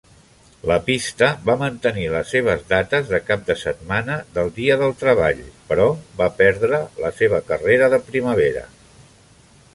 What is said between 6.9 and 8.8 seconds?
la seva carrera de primavera.